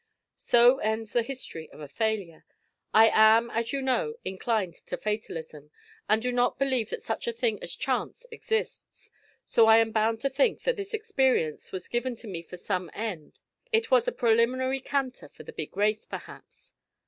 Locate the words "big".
15.53-15.77